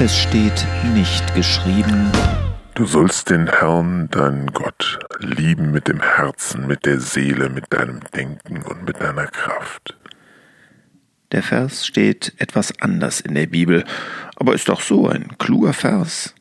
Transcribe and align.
Es 0.00 0.18
steht 0.18 0.66
nicht 0.92 1.34
geschrieben. 1.36 2.10
Du 2.74 2.84
sollst 2.84 3.30
den 3.30 3.46
Herrn, 3.46 4.08
deinen 4.10 4.48
Gott, 4.48 4.98
lieben 5.20 5.70
mit 5.70 5.86
dem 5.86 6.00
Herzen, 6.00 6.66
mit 6.66 6.84
der 6.84 6.98
Seele, 6.98 7.48
mit 7.48 7.72
deinem 7.72 8.00
Denken 8.12 8.62
und 8.62 8.84
mit 8.84 9.00
deiner 9.00 9.28
Kraft. 9.28 9.96
Der 11.30 11.44
Vers 11.44 11.86
steht 11.86 12.34
etwas 12.38 12.76
anders 12.80 13.20
in 13.20 13.36
der 13.36 13.46
Bibel, 13.46 13.84
aber 14.34 14.54
ist 14.54 14.68
doch 14.68 14.80
so 14.80 15.06
ein 15.06 15.38
kluger 15.38 15.72
Vers, 15.72 16.34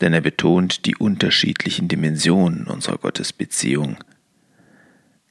denn 0.00 0.14
er 0.14 0.22
betont 0.22 0.86
die 0.86 0.96
unterschiedlichen 0.96 1.88
Dimensionen 1.88 2.66
unserer 2.66 2.96
Gottesbeziehung. 2.96 3.98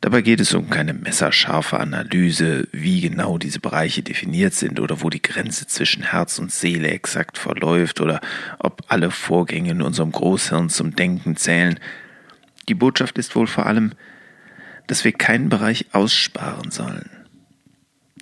Dabei 0.02 0.22
geht 0.22 0.40
es 0.40 0.54
um 0.54 0.70
keine 0.70 0.94
messerscharfe 0.94 1.80
Analyse, 1.80 2.68
wie 2.72 3.02
genau 3.02 3.40
diese 3.40 3.60
Bereiche 3.60 4.04
definiert 4.04 4.54
sind 4.54 4.80
oder 4.80 5.02
wo 5.02 5.10
die 5.10 5.22
Grenze 5.22 5.66
zwischen 5.66 6.04
Herz 6.04 6.38
und 6.38 6.52
Seele 6.52 6.90
exakt 6.90 7.38
verläuft 7.38 8.00
oder 8.00 8.22
ob 8.60 8.84
alle 8.90 9.10
Vorgänge 9.10 9.72
in 9.72 9.82
unserem 9.82 10.12
Großhirn 10.12 10.70
zum 10.70 10.96
Denken 10.96 11.36
zählen. 11.36 11.80
Die 12.70 12.76
Botschaft 12.76 13.18
ist 13.18 13.36
wohl 13.36 13.48
vor 13.48 13.66
allem, 13.66 13.94
dass 14.86 15.04
wir 15.04 15.14
keinen 15.14 15.50
Bereich 15.50 15.88
aussparen 15.94 16.70
sollen. 16.70 17.10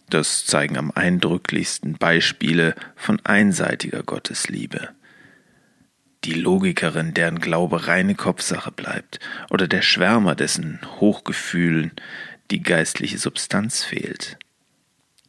Das 0.10 0.46
zeigen 0.46 0.78
am 0.78 0.92
eindrücklichsten 0.92 1.96
Beispiele 1.96 2.76
von 2.96 3.20
einseitiger 3.26 4.04
Gottesliebe 4.04 4.90
die 6.26 6.34
Logikerin, 6.34 7.14
deren 7.14 7.40
Glaube 7.40 7.88
reine 7.88 8.16
Kopfsache 8.16 8.72
bleibt, 8.72 9.20
oder 9.50 9.68
der 9.68 9.82
Schwärmer, 9.82 10.36
dessen 10.36 10.80
Hochgefühlen 11.00 11.92
die 12.52 12.62
geistliche 12.62 13.18
Substanz 13.18 13.84
fehlt. 13.84 14.38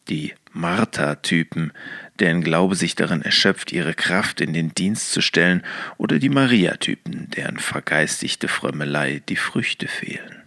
Die 0.08 0.34
Martha-Typen, 0.52 1.72
deren 2.18 2.42
Glaube 2.42 2.76
sich 2.76 2.94
darin 2.94 3.22
erschöpft, 3.22 3.72
ihre 3.72 3.94
Kraft 3.94 4.40
in 4.40 4.52
den 4.52 4.72
Dienst 4.74 5.12
zu 5.12 5.20
stellen, 5.20 5.62
oder 5.98 6.18
die 6.18 6.30
Maria-Typen, 6.30 7.28
deren 7.30 7.58
vergeistigte 7.58 8.48
Frömmelei 8.48 9.22
die 9.28 9.36
Früchte 9.36 9.88
fehlen. 9.88 10.42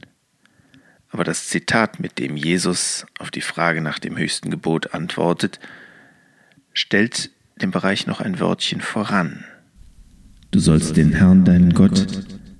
Aber 1.11 1.23
das 1.23 1.47
Zitat, 1.47 1.99
mit 1.99 2.19
dem 2.19 2.35
Jesus 2.35 3.05
auf 3.17 3.31
die 3.31 3.41
Frage 3.41 3.81
nach 3.81 3.99
dem 3.99 4.17
höchsten 4.17 4.49
Gebot 4.49 4.93
antwortet, 4.93 5.59
stellt 6.73 7.31
den 7.61 7.71
Bereich 7.71 8.07
noch 8.07 8.21
ein 8.21 8.39
Wörtchen 8.39 8.81
voran. 8.81 9.43
Du 10.51 10.59
sollst 10.59 10.97
den 10.97 11.13
Herrn, 11.13 11.45
deinen 11.45 11.75
Gott, 11.75 12.07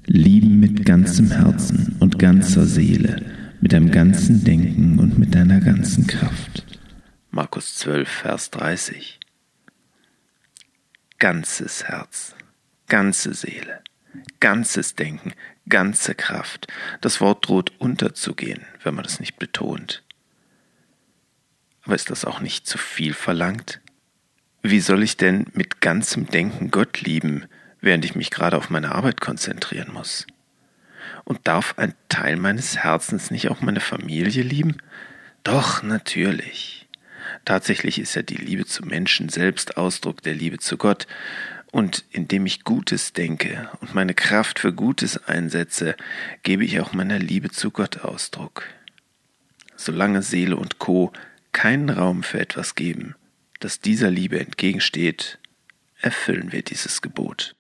lieben 0.06 0.60
mit 0.60 0.86
ganzem 0.86 1.32
Herzen 1.32 1.98
und 2.00 2.20
ganzer 2.20 2.68
Seele, 2.68 3.26
mit 3.62 3.74
deinem 3.74 3.90
ganzen 3.90 4.44
Denken 4.44 5.00
und 5.00 5.18
mit 5.18 5.34
deiner 5.34 5.60
ganzen 5.60 6.06
Kraft. 6.06 6.66
Markus 7.32 7.74
12, 7.78 8.08
Vers 8.08 8.52
30. 8.52 9.20
Ganzes 11.18 11.86
Herz, 11.86 12.36
ganze 12.88 13.34
Seele, 13.34 13.82
ganzes 14.40 14.94
Denken, 14.94 15.34
ganze 15.68 16.14
Kraft. 16.14 16.68
Das 17.02 17.20
Wort 17.22 17.48
droht 17.48 17.72
unterzugehen, 17.80 18.62
wenn 18.84 18.94
man 18.94 19.06
es 19.06 19.20
nicht 19.20 19.40
betont. 19.40 20.04
Aber 21.82 21.96
ist 21.96 22.12
das 22.12 22.24
auch 22.24 22.40
nicht 22.40 22.68
zu 22.68 22.78
viel 22.78 23.16
verlangt? 23.16 23.82
Wie 24.62 24.80
soll 24.80 25.02
ich 25.02 25.18
denn 25.18 25.48
mit 25.54 25.82
ganzem 25.82 26.28
Denken 26.28 26.70
Gott 26.70 27.02
lieben, 27.02 27.46
während 27.82 28.06
ich 28.06 28.16
mich 28.16 28.32
gerade 28.32 28.58
auf 28.58 28.70
meine 28.70 28.94
Arbeit 28.94 29.22
konzentrieren 29.22 29.92
muss? 29.94 30.28
Und 31.24 31.40
darf 31.48 31.76
ein 31.78 31.94
Teil 32.08 32.38
meines 32.38 32.78
Herzens 32.78 33.32
nicht 33.32 33.50
auch 33.50 33.62
meine 33.62 33.80
Familie 33.80 34.44
lieben? 34.44 34.78
Doch, 35.44 35.84
natürlich. 35.84 36.88
Tatsächlich 37.46 38.00
ist 38.00 38.16
ja 38.16 38.22
die 38.22 38.36
Liebe 38.36 38.66
zu 38.66 38.84
Menschen 38.86 39.30
selbst 39.30 39.78
Ausdruck 39.78 40.22
der 40.22 40.34
Liebe 40.34 40.60
zu 40.60 40.78
Gott, 40.78 41.08
und 41.72 42.04
indem 42.10 42.46
ich 42.46 42.64
Gutes 42.64 43.14
denke 43.14 43.70
und 43.80 43.94
meine 43.94 44.16
Kraft 44.16 44.60
für 44.60 44.74
Gutes 44.74 45.28
einsetze, 45.28 45.96
gebe 46.44 46.66
ich 46.66 46.80
auch 46.80 46.94
meiner 46.94 47.20
Liebe 47.20 47.52
zu 47.52 47.70
Gott 47.70 48.00
Ausdruck. 48.00 48.64
Solange 49.76 50.24
Seele 50.24 50.56
und 50.56 50.80
Co. 50.80 51.14
keinen 51.52 51.90
Raum 51.90 52.24
für 52.24 52.40
etwas 52.40 52.76
geben, 52.76 53.16
das 53.60 53.82
dieser 53.82 54.10
Liebe 54.10 54.40
entgegensteht, 54.40 55.38
erfüllen 56.02 56.52
wir 56.52 56.64
dieses 56.64 57.02
Gebot. 57.02 57.56